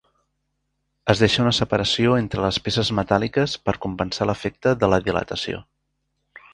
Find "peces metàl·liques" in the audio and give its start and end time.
2.69-3.57